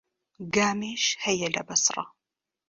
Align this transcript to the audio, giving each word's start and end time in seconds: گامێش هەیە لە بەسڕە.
گامێش 0.55 1.03
هەیە 1.23 1.47
لە 1.55 1.61
بەسڕە. 1.67 2.05